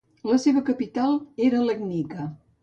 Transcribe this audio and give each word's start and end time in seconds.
La 0.29 0.37
seva 0.45 0.63
capital 0.69 1.13
era 1.49 1.61
Legnica. 1.69 2.27